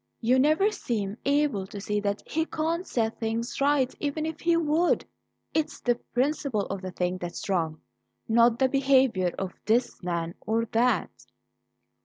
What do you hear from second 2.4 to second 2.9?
can't